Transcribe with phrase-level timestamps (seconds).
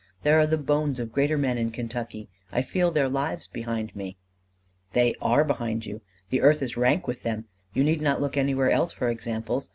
[0.23, 4.17] There are the bones of greater men in Kentucky: I feel their lives behind me."
[4.93, 7.45] "They are behind you: the earth is rank with them.
[7.75, 9.69] You need not look anywhere else for examples.